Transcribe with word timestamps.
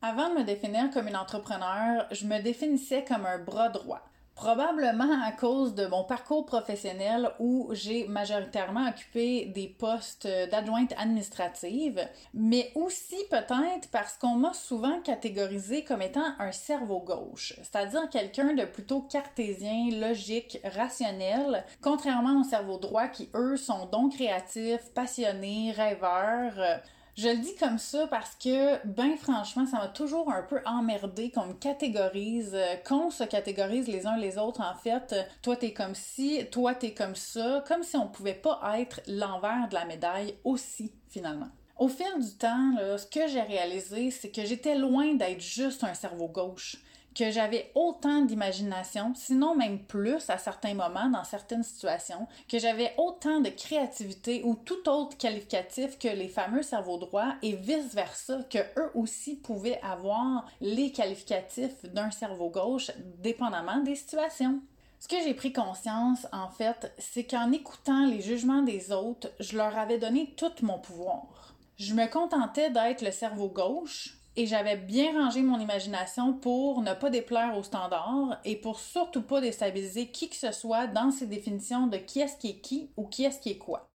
Avant 0.00 0.30
de 0.30 0.38
me 0.38 0.44
définir 0.44 0.92
comme 0.92 1.08
une 1.08 1.16
entrepreneur, 1.16 2.06
je 2.12 2.24
me 2.24 2.40
définissais 2.40 3.04
comme 3.04 3.26
un 3.26 3.38
bras 3.38 3.68
droit. 3.68 4.00
Probablement 4.36 5.20
à 5.24 5.32
cause 5.32 5.74
de 5.74 5.86
mon 5.86 6.04
parcours 6.04 6.46
professionnel 6.46 7.28
où 7.40 7.70
j'ai 7.72 8.06
majoritairement 8.06 8.88
occupé 8.88 9.46
des 9.46 9.66
postes 9.66 10.28
d'adjointe 10.52 10.94
administrative, 10.96 12.00
mais 12.32 12.70
aussi 12.76 13.16
peut-être 13.28 13.90
parce 13.90 14.16
qu'on 14.16 14.36
m'a 14.36 14.52
souvent 14.52 15.00
catégorisé 15.00 15.82
comme 15.82 16.02
étant 16.02 16.32
un 16.38 16.52
cerveau 16.52 17.00
gauche, 17.00 17.54
c'est-à-dire 17.56 18.08
quelqu'un 18.08 18.54
de 18.54 18.66
plutôt 18.66 19.00
cartésien, 19.00 19.90
logique, 20.00 20.60
rationnel, 20.62 21.64
contrairement 21.82 22.40
au 22.42 22.44
cerveau 22.44 22.78
droit 22.78 23.08
qui, 23.08 23.28
eux, 23.34 23.56
sont 23.56 23.86
donc 23.86 24.12
créatifs, 24.12 24.94
passionnés, 24.94 25.72
rêveurs, 25.72 26.80
je 27.18 27.28
le 27.28 27.38
dis 27.38 27.56
comme 27.56 27.78
ça 27.78 28.06
parce 28.06 28.36
que, 28.36 28.86
ben 28.86 29.16
franchement, 29.16 29.66
ça 29.66 29.78
m'a 29.78 29.88
toujours 29.88 30.30
un 30.32 30.42
peu 30.42 30.60
emmerdé 30.64 31.32
qu'on 31.32 31.46
me 31.46 31.52
catégorise, 31.52 32.52
euh, 32.54 32.76
qu'on 32.86 33.10
se 33.10 33.24
catégorise 33.24 33.88
les 33.88 34.06
uns 34.06 34.16
les 34.16 34.38
autres 34.38 34.60
en 34.60 34.76
fait. 34.76 35.14
Toi 35.42 35.56
t'es 35.56 35.72
comme 35.72 35.96
ci, 35.96 36.46
toi 36.52 36.76
t'es 36.76 36.94
comme 36.94 37.16
ça, 37.16 37.64
comme 37.66 37.82
si 37.82 37.96
on 37.96 38.06
pouvait 38.06 38.34
pas 38.34 38.60
être 38.78 39.00
l'envers 39.08 39.68
de 39.68 39.74
la 39.74 39.84
médaille 39.84 40.36
aussi 40.44 40.92
finalement. 41.08 41.48
Au 41.76 41.88
fil 41.88 42.06
du 42.20 42.36
temps, 42.36 42.74
ce 42.96 43.06
que 43.06 43.28
j'ai 43.28 43.42
réalisé, 43.42 44.10
c'est 44.10 44.30
que 44.30 44.44
j'étais 44.44 44.76
loin 44.76 45.14
d'être 45.14 45.40
juste 45.40 45.84
un 45.84 45.94
cerveau 45.94 46.28
gauche 46.28 46.76
que 47.14 47.30
j'avais 47.30 47.70
autant 47.74 48.22
d'imagination, 48.22 49.12
sinon 49.14 49.54
même 49.54 49.80
plus 49.80 50.30
à 50.30 50.38
certains 50.38 50.74
moments 50.74 51.08
dans 51.08 51.24
certaines 51.24 51.62
situations, 51.62 52.26
que 52.48 52.58
j'avais 52.58 52.92
autant 52.96 53.40
de 53.40 53.50
créativité 53.50 54.42
ou 54.44 54.54
tout 54.54 54.88
autre 54.88 55.16
qualificatif 55.16 55.98
que 55.98 56.08
les 56.08 56.28
fameux 56.28 56.62
cerveaux 56.62 56.98
droits 56.98 57.34
et 57.42 57.54
vice-versa, 57.54 58.44
que 58.50 58.58
eux 58.78 58.90
aussi 58.94 59.36
pouvaient 59.36 59.80
avoir 59.82 60.46
les 60.60 60.92
qualificatifs 60.92 61.84
d'un 61.86 62.10
cerveau 62.10 62.50
gauche 62.50 62.90
dépendamment 63.18 63.78
des 63.78 63.96
situations. 63.96 64.60
Ce 65.00 65.06
que 65.06 65.22
j'ai 65.22 65.34
pris 65.34 65.52
conscience, 65.52 66.26
en 66.32 66.48
fait, 66.48 66.92
c'est 66.98 67.24
qu'en 67.24 67.52
écoutant 67.52 68.06
les 68.06 68.20
jugements 68.20 68.62
des 68.62 68.90
autres, 68.90 69.28
je 69.38 69.56
leur 69.56 69.76
avais 69.78 69.98
donné 69.98 70.34
tout 70.36 70.52
mon 70.62 70.78
pouvoir. 70.78 71.54
Je 71.78 71.94
me 71.94 72.06
contentais 72.10 72.70
d'être 72.70 73.02
le 73.02 73.12
cerveau 73.12 73.48
gauche, 73.48 74.17
et 74.36 74.46
j'avais 74.46 74.76
bien 74.76 75.12
rangé 75.12 75.42
mon 75.42 75.58
imagination 75.58 76.32
pour 76.32 76.82
ne 76.82 76.94
pas 76.94 77.10
déplaire 77.10 77.56
aux 77.56 77.62
standards 77.62 78.40
et 78.44 78.56
pour 78.56 78.78
surtout 78.78 79.22
pas 79.22 79.40
déstabiliser 79.40 80.08
qui 80.08 80.28
que 80.28 80.36
ce 80.36 80.52
soit 80.52 80.86
dans 80.86 81.10
ses 81.10 81.26
définitions 81.26 81.86
de 81.86 81.96
qui 81.96 82.20
est-ce 82.20 82.36
qui 82.36 82.50
est 82.50 82.60
qui 82.60 82.90
ou 82.96 83.06
qui 83.06 83.24
est-ce 83.24 83.40
qui 83.40 83.50
est 83.50 83.58
quoi. 83.58 83.87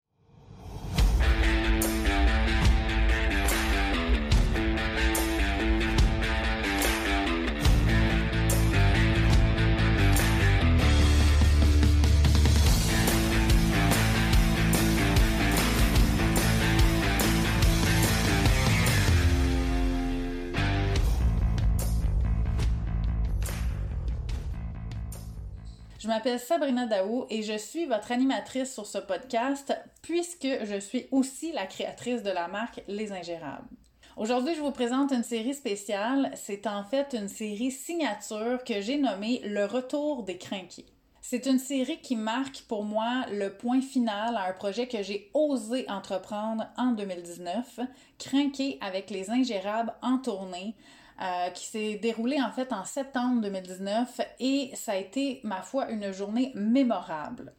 M'appelle 26.23 26.39
Sabrina 26.39 26.85
Daou 26.85 27.25
et 27.29 27.43
je 27.43 27.57
suis 27.57 27.85
votre 27.85 28.13
animatrice 28.13 28.73
sur 28.73 28.85
ce 28.85 28.97
podcast 28.97 29.77
puisque 30.01 30.47
je 30.63 30.79
suis 30.79 31.05
aussi 31.11 31.51
la 31.51 31.65
créatrice 31.65 32.23
de 32.23 32.29
la 32.29 32.47
marque 32.47 32.81
Les 32.87 33.11
Ingérables. 33.11 33.67
Aujourd'hui, 34.15 34.55
je 34.55 34.61
vous 34.61 34.71
présente 34.71 35.11
une 35.11 35.23
série 35.23 35.53
spéciale. 35.53 36.31
C'est 36.35 36.65
en 36.65 36.85
fait 36.85 37.13
une 37.13 37.27
série 37.27 37.71
signature 37.71 38.63
que 38.63 38.79
j'ai 38.79 38.97
nommée 38.97 39.41
Le 39.43 39.65
Retour 39.65 40.23
des 40.23 40.37
Crinqués. 40.37 40.85
C'est 41.21 41.45
une 41.45 41.59
série 41.59 41.99
qui 41.99 42.15
marque 42.15 42.61
pour 42.69 42.85
moi 42.85 43.25
le 43.29 43.57
point 43.57 43.81
final 43.81 44.37
à 44.37 44.47
un 44.47 44.53
projet 44.53 44.87
que 44.87 45.03
j'ai 45.03 45.29
osé 45.33 45.85
entreprendre 45.89 46.67
en 46.77 46.93
2019, 46.93 47.81
Crinqué 48.17 48.77
avec 48.79 49.09
les 49.09 49.29
ingérables 49.29 49.93
en 50.01 50.19
tournée, 50.19 50.73
euh, 51.23 51.49
qui 51.51 51.65
s'est 51.65 51.95
déroulé 51.95 52.41
en 52.41 52.51
fait 52.51 52.73
en 52.73 52.85
septembre 52.85 53.41
2019 53.41 54.19
et 54.39 54.71
ça 54.75 54.93
a 54.93 54.97
été, 54.97 55.39
ma 55.43 55.61
foi, 55.61 55.89
une 55.89 56.11
journée 56.11 56.51
mémorable. 56.53 57.53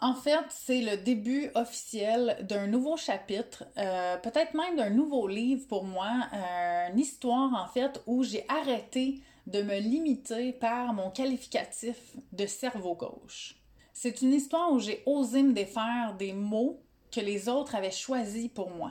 En 0.00 0.14
fait, 0.14 0.44
c'est 0.48 0.80
le 0.80 0.96
début 0.96 1.50
officiel 1.54 2.38
d'un 2.48 2.66
nouveau 2.66 2.96
chapitre, 2.96 3.64
euh, 3.78 4.16
peut-être 4.16 4.54
même 4.54 4.76
d'un 4.76 4.90
nouveau 4.90 5.28
livre 5.28 5.68
pour 5.68 5.84
moi, 5.84 6.10
une 6.90 6.98
histoire 6.98 7.52
en 7.54 7.68
fait 7.68 8.02
où 8.06 8.24
j'ai 8.24 8.44
arrêté 8.48 9.20
de 9.46 9.62
me 9.62 9.78
limiter 9.78 10.52
par 10.52 10.92
mon 10.92 11.10
qualificatif 11.10 12.16
de 12.32 12.46
cerveau 12.46 12.94
gauche. 12.94 13.56
C'est 13.92 14.22
une 14.22 14.32
histoire 14.32 14.72
où 14.72 14.78
j'ai 14.78 15.02
osé 15.06 15.42
me 15.42 15.52
défaire 15.52 16.14
des 16.18 16.32
mots 16.32 16.80
que 17.10 17.20
les 17.20 17.48
autres 17.48 17.74
avaient 17.74 17.90
choisis 17.90 18.48
pour 18.48 18.70
moi. 18.70 18.90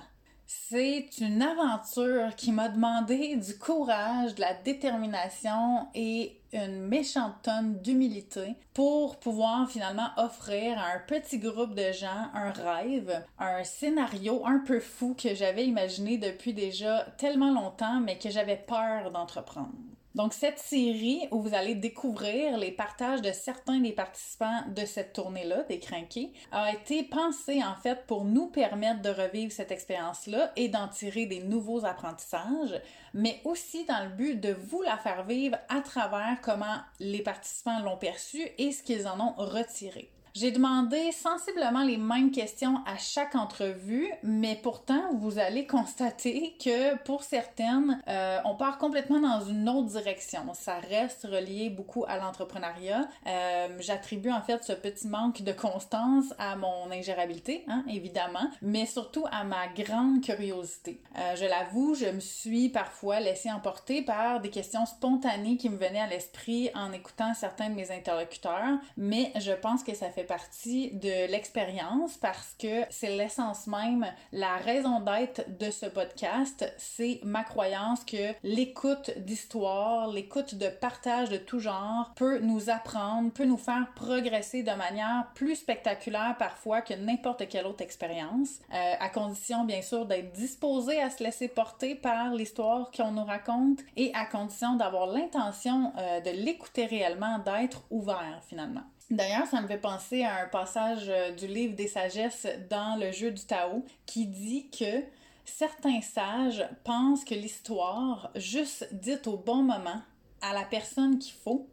C'est 0.54 1.08
une 1.20 1.42
aventure 1.42 2.36
qui 2.36 2.52
m'a 2.52 2.68
demandé 2.68 3.38
du 3.38 3.58
courage, 3.58 4.36
de 4.36 4.42
la 4.42 4.54
détermination 4.54 5.88
et 5.96 6.42
une 6.52 6.82
méchante 6.82 7.36
tonne 7.42 7.82
d'humilité 7.82 8.56
pour 8.74 9.18
pouvoir 9.22 9.70
finalement 9.70 10.10
offrir 10.18 10.78
à 10.78 10.96
un 10.96 11.00
petit 11.08 11.40
groupe 11.40 11.74
de 11.74 11.94
gens 11.94 12.28
un 12.34 12.52
rêve, 12.52 13.24
un 13.40 13.64
scénario 13.64 14.46
un 14.46 14.60
peu 14.60 14.82
fou 14.82 15.16
que 15.18 15.34
j'avais 15.36 15.66
imaginé 15.66 16.18
depuis 16.18 16.54
déjà 16.54 17.06
tellement 17.18 17.54
longtemps 17.54 18.02
mais 18.02 18.18
que 18.18 18.30
j'avais 18.30 18.58
peur 18.58 19.10
d'entreprendre. 19.10 19.72
Donc 20.14 20.34
cette 20.34 20.60
série 20.60 21.22
où 21.32 21.42
vous 21.42 21.54
allez 21.54 21.74
découvrir 21.74 22.58
les 22.58 22.72
partages 22.72 23.22
de 23.22 23.32
certains 23.32 23.80
des 23.80 23.94
participants 23.94 24.64
de 24.76 24.86
cette 24.86 25.14
tournée-là, 25.14 25.64
des 25.64 25.80
crinqués, 25.80 26.34
a 26.52 26.74
été 26.74 27.04
pensée 27.04 27.64
en 27.64 27.76
fait 27.76 28.06
pour 28.08 28.26
nous 28.26 28.48
permettre 28.48 29.02
de 29.02 29.10
revivre 29.10 29.54
cette 29.54 29.72
expérience-là 29.72 30.52
et 30.58 30.68
d'en 30.68 30.90
tirer 30.90 31.28
des 31.28 31.40
nouveaux 31.40 31.86
apprentissages, 31.86 32.82
mais 33.14 33.40
aussi 33.46 33.86
dans 33.86 34.04
le 34.04 34.16
but 34.16 34.40
de 34.40 34.52
vous 34.52 34.82
la 34.82 34.98
faire 34.98 35.24
vivre 35.24 35.58
à 35.70 35.80
travers 35.80 36.40
comment 36.42 36.80
les 37.00 37.22
participants 37.22 37.80
l'ont 37.80 37.98
perçue 37.98 38.50
et 38.58 38.74
ce 38.74 38.84
qu'ils 38.84 39.08
en 39.08 39.20
ont 39.20 39.34
retiré. 39.38 40.12
J'ai 40.34 40.52
demandé 40.52 41.12
sensiblement 41.12 41.84
les 41.84 41.98
mêmes 41.98 42.32
questions 42.32 42.78
à 42.86 42.98
chaque 42.98 43.36
entrevue, 43.36 44.10
mais 44.24 44.58
pourtant, 44.64 45.14
vous 45.16 45.40
allez 45.40 45.68
constater 45.68 46.56
que 46.64 46.96
pour 47.04 47.24
certaines, 47.24 48.02
euh, 48.08 48.40
on 48.46 48.56
part 48.56 48.78
complètement 48.78 49.20
dans 49.20 49.42
une 49.42 49.68
autre 49.68 49.90
direction. 49.90 50.42
Ça 50.54 50.76
reste 50.90 51.28
relié 51.30 51.70
beaucoup 51.70 52.06
à 52.08 52.18
l'entrepreneuriat. 52.18 53.10
Euh, 53.28 53.68
J'attribue 53.80 54.32
en 54.32 54.42
fait 54.42 54.64
ce 54.64 54.72
petit 54.72 55.08
manque 55.08 55.42
de 55.42 55.52
constance 55.52 56.34
à 56.40 56.56
mon 56.56 56.90
ingérabilité, 56.92 57.66
hein, 57.68 57.84
évidemment, 57.90 58.50
mais 58.62 58.86
surtout 58.86 59.26
à 59.32 59.44
ma 59.44 59.68
grande 59.68 60.22
curiosité. 60.24 61.02
Euh, 61.18 61.36
je 61.36 61.46
l'avoue, 61.46 61.94
je 61.94 62.06
me 62.06 62.22
suis 62.22 62.70
parfois 62.70 63.20
laissée 63.20 63.52
emporter 63.52 64.02
par 64.02 64.40
des 64.40 64.50
questions 64.50 64.86
spontanées 64.86 65.58
qui 65.58 65.70
me 65.70 65.76
venaient 65.76 66.00
à 66.00 66.08
l'esprit 66.08 66.70
en 66.74 66.94
écoutant 66.94 67.34
certains 67.34 67.70
de 67.70 67.76
mes 67.76 67.92
interlocuteurs, 67.92 68.80
mais 68.96 69.34
je 69.38 69.52
pense 69.52 69.84
que 69.84 69.94
ça 69.94 70.10
fait 70.10 70.21
partie 70.24 70.92
de 70.92 71.30
l'expérience 71.32 72.18
parce 72.18 72.56
que 72.60 72.84
c'est 72.90 73.16
l'essence 73.16 73.68
même, 73.68 74.06
la 74.32 74.58
raison 74.58 75.00
d'être 75.00 75.44
de 75.58 75.72
ce 75.72 75.86
podcast, 75.86 76.72
c'est 76.78 77.20
ma 77.24 77.44
croyance 77.44 78.04
que 78.04 78.34
l'écoute 78.44 79.12
d'histoire, 79.18 80.08
l'écoute 80.08 80.56
de 80.56 80.68
partage 80.70 81.30
de 81.30 81.38
tout 81.38 81.60
genre 81.60 82.12
peut 82.16 82.40
nous 82.40 82.70
apprendre, 82.70 83.32
peut 83.32 83.46
nous 83.46 83.58
faire 83.58 83.88
progresser 83.96 84.64
de 84.64 84.72
manière 84.72 85.28
plus 85.36 85.56
spectaculaire 85.56 86.36
parfois 86.38 86.82
que 86.82 86.94
n'importe 86.94 87.48
quelle 87.48 87.66
autre 87.66 87.82
expérience, 87.82 88.60
euh, 88.74 88.94
à 89.00 89.10
condition 89.10 89.64
bien 89.64 89.82
sûr 89.82 90.06
d'être 90.06 90.32
disposé 90.34 91.02
à 91.02 91.10
se 91.10 91.24
laisser 91.24 91.48
porter 91.48 91.96
par 91.96 92.34
l'histoire 92.34 92.92
qu'on 92.92 93.12
nous 93.12 93.26
raconte 93.26 93.80
et 93.96 94.12
à 94.14 94.26
condition 94.26 94.76
d'avoir 94.76 95.08
l'intention 95.08 95.94
euh, 95.98 96.20
de 96.22 96.32
l'écouter 96.32 96.86
réellement, 96.86 97.40
d'être 97.40 97.84
ouvert 97.90 98.42
finalement. 98.48 98.84
D'ailleurs, 99.12 99.46
ça 99.46 99.62
me 99.62 99.68
fait 99.68 99.78
penser 99.78 100.24
à 100.24 100.44
un 100.44 100.48
passage 100.48 101.10
euh, 101.10 101.32
du 101.34 101.46
livre 101.46 101.76
des 101.76 101.90
sagesses 101.90 102.48
dans 102.70 102.98
le 102.98 103.12
jeu 103.12 103.32
du 103.32 103.44
Tao 103.44 103.84
qui 104.06 104.26
dit 104.26 104.70
que 104.70 105.04
certains 105.44 106.00
sages 106.00 106.66
pensent 106.86 107.26
que 107.26 107.36
l'histoire, 107.36 108.32
juste 108.38 108.88
dite 108.94 109.28
au 109.28 109.36
bon 109.36 109.64
moment, 109.64 110.02
à 110.42 110.54
la 110.54 110.64
personne 110.64 111.20
qu'il 111.20 111.34
faut, 111.34 111.68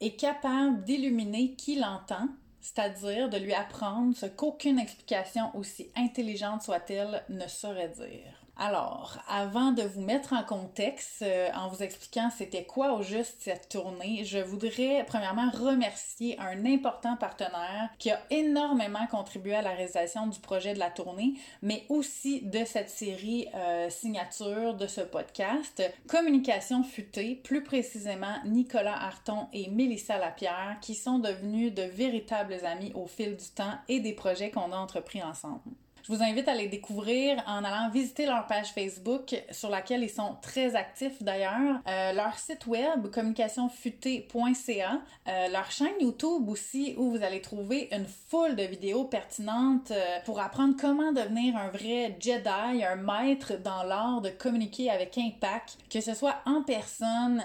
est 0.00 0.14
capable 0.14 0.84
d'illuminer 0.84 1.54
qui 1.54 1.74
l'entend, 1.74 2.28
c'est-à-dire 2.60 3.30
de 3.30 3.38
lui 3.38 3.52
apprendre 3.52 4.16
ce 4.16 4.26
qu'aucune 4.26 4.78
explication 4.78 5.50
aussi 5.56 5.90
intelligente 5.96 6.62
soit-elle 6.62 7.24
ne 7.28 7.48
saurait 7.48 7.88
dire. 7.88 8.45
Alors, 8.58 9.18
avant 9.28 9.72
de 9.72 9.82
vous 9.82 10.00
mettre 10.00 10.32
en 10.32 10.42
contexte, 10.42 11.20
euh, 11.20 11.50
en 11.54 11.68
vous 11.68 11.82
expliquant 11.82 12.30
c'était 12.30 12.64
quoi 12.64 12.94
au 12.94 13.02
juste 13.02 13.36
cette 13.40 13.68
tournée, 13.68 14.24
je 14.24 14.38
voudrais 14.38 15.04
premièrement 15.06 15.50
remercier 15.50 16.38
un 16.40 16.64
important 16.64 17.16
partenaire 17.16 17.90
qui 17.98 18.10
a 18.10 18.18
énormément 18.30 19.06
contribué 19.10 19.54
à 19.54 19.60
la 19.60 19.72
réalisation 19.72 20.26
du 20.26 20.40
projet 20.40 20.72
de 20.72 20.78
la 20.78 20.88
tournée, 20.88 21.34
mais 21.60 21.84
aussi 21.90 22.40
de 22.46 22.64
cette 22.64 22.88
série 22.88 23.46
euh, 23.54 23.90
signature 23.90 24.72
de 24.72 24.86
ce 24.86 25.02
podcast, 25.02 25.82
Communication 26.08 26.82
futée, 26.82 27.34
plus 27.34 27.62
précisément 27.62 28.36
Nicolas 28.46 28.96
Arton 28.96 29.48
et 29.52 29.68
Mélissa 29.68 30.16
Lapierre, 30.16 30.78
qui 30.80 30.94
sont 30.94 31.18
devenus 31.18 31.74
de 31.74 31.82
véritables 31.82 32.56
amis 32.64 32.92
au 32.94 33.06
fil 33.06 33.36
du 33.36 33.48
temps 33.54 33.74
et 33.88 34.00
des 34.00 34.14
projets 34.14 34.50
qu'on 34.50 34.72
a 34.72 34.76
entrepris 34.78 35.22
ensemble. 35.22 35.60
Je 36.06 36.14
vous 36.14 36.22
invite 36.22 36.46
à 36.46 36.54
les 36.54 36.68
découvrir 36.68 37.42
en 37.48 37.64
allant 37.64 37.90
visiter 37.90 38.26
leur 38.26 38.46
page 38.46 38.68
Facebook 38.68 39.42
sur 39.50 39.70
laquelle 39.70 40.04
ils 40.04 40.10
sont 40.10 40.36
très 40.40 40.76
actifs 40.76 41.20
d'ailleurs, 41.20 41.80
euh, 41.88 42.12
leur 42.12 42.38
site 42.38 42.68
web 42.68 43.08
communicationfutée.ca, 43.12 45.00
euh, 45.26 45.48
leur 45.48 45.68
chaîne 45.72 45.94
YouTube 46.00 46.48
aussi 46.48 46.94
où 46.96 47.10
vous 47.10 47.24
allez 47.24 47.40
trouver 47.40 47.88
une 47.90 48.06
foule 48.06 48.54
de 48.54 48.62
vidéos 48.62 49.02
pertinentes 49.02 49.90
euh, 49.90 50.20
pour 50.24 50.38
apprendre 50.38 50.76
comment 50.80 51.10
devenir 51.10 51.56
un 51.56 51.70
vrai 51.70 52.16
Jedi, 52.20 52.84
un 52.84 52.94
maître 52.94 53.54
dans 53.58 53.82
l'art 53.82 54.20
de 54.20 54.30
communiquer 54.30 54.90
avec 54.90 55.18
impact, 55.18 55.76
que 55.90 56.00
ce 56.00 56.14
soit 56.14 56.36
en 56.46 56.62
personne, 56.62 57.42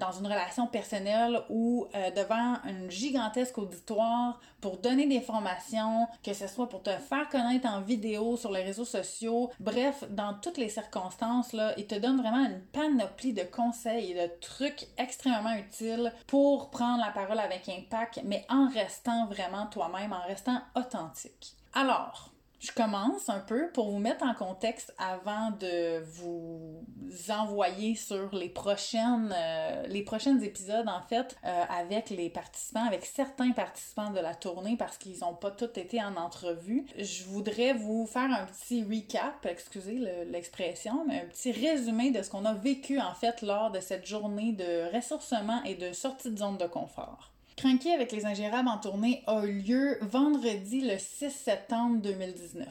dans 0.00 0.12
une 0.12 0.26
relation 0.26 0.66
personnelle 0.66 1.40
ou 1.48 1.86
devant 2.14 2.58
un 2.62 2.90
gigantesque 2.90 3.56
auditoire 3.56 4.38
pour 4.60 4.78
donner 4.78 5.06
des 5.06 5.20
formations, 5.20 6.06
que 6.24 6.32
ce 6.32 6.46
soit 6.46 6.68
pour 6.68 6.82
te 6.82 6.90
faire 6.90 7.28
connaître 7.30 7.68
en 7.68 7.85
vidéo 7.86 8.36
sur 8.36 8.52
les 8.52 8.62
réseaux 8.62 8.84
sociaux. 8.84 9.50
Bref, 9.60 10.04
dans 10.10 10.34
toutes 10.34 10.58
les 10.58 10.68
circonstances, 10.68 11.54
il 11.76 11.86
te 11.86 11.94
donne 11.94 12.20
vraiment 12.20 12.44
une 12.44 12.60
panoplie 12.72 13.32
de 13.32 13.44
conseils 13.44 14.12
et 14.12 14.14
de 14.14 14.32
trucs 14.40 14.86
extrêmement 14.98 15.54
utiles 15.54 16.12
pour 16.26 16.70
prendre 16.70 17.04
la 17.04 17.12
parole 17.12 17.38
avec 17.38 17.68
impact, 17.68 18.20
mais 18.24 18.44
en 18.48 18.68
restant 18.68 19.26
vraiment 19.26 19.66
toi-même, 19.66 20.12
en 20.12 20.26
restant 20.26 20.60
authentique. 20.74 21.54
Alors, 21.72 22.30
je 22.58 22.72
commence 22.72 23.28
un 23.28 23.40
peu 23.40 23.68
pour 23.72 23.90
vous 23.90 23.98
mettre 23.98 24.24
en 24.24 24.34
contexte 24.34 24.94
avant 24.98 25.50
de 25.50 26.02
vous 26.02 26.82
envoyer 27.28 27.94
sur 27.94 28.34
les 28.34 28.48
prochaines 28.48 29.34
euh, 29.36 29.86
les 29.88 30.02
prochains 30.02 30.38
épisodes 30.40 30.88
en 30.88 31.02
fait 31.02 31.36
euh, 31.44 31.64
avec 31.68 32.10
les 32.10 32.30
participants 32.30 32.84
avec 32.86 33.04
certains 33.04 33.52
participants 33.52 34.10
de 34.10 34.20
la 34.20 34.34
tournée 34.34 34.76
parce 34.76 34.96
qu'ils 34.96 35.20
n'ont 35.20 35.34
pas 35.34 35.50
tous 35.50 35.78
été 35.78 36.02
en 36.02 36.16
entrevue. 36.16 36.86
Je 36.98 37.24
voudrais 37.24 37.74
vous 37.74 38.06
faire 38.06 38.30
un 38.30 38.46
petit 38.46 38.82
recap, 38.82 39.44
excusez 39.44 40.24
l'expression, 40.26 41.04
mais 41.06 41.20
un 41.20 41.26
petit 41.26 41.52
résumé 41.52 42.10
de 42.10 42.22
ce 42.22 42.30
qu'on 42.30 42.44
a 42.44 42.54
vécu 42.54 43.00
en 43.00 43.14
fait 43.14 43.42
lors 43.42 43.70
de 43.70 43.80
cette 43.80 44.06
journée 44.06 44.52
de 44.52 44.94
ressourcement 44.94 45.62
et 45.64 45.74
de 45.74 45.92
sortie 45.92 46.30
de 46.30 46.38
zone 46.38 46.56
de 46.56 46.66
confort. 46.66 47.35
Cranky 47.56 47.90
avec 47.90 48.12
les 48.12 48.26
ingérables 48.26 48.68
en 48.68 48.76
tournée 48.76 49.22
a 49.26 49.46
eu 49.46 49.60
lieu 49.60 49.98
vendredi 50.02 50.82
le 50.82 50.98
6 50.98 51.30
septembre 51.30 52.02
2019. 52.02 52.68